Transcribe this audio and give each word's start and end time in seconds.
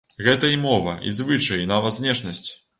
Гэта 0.27 0.49
і 0.53 0.57
мова, 0.63 0.95
і 1.11 1.15
звычаі, 1.19 1.61
і 1.63 1.71
нават 1.75 2.01
знешнасць. 2.01 2.47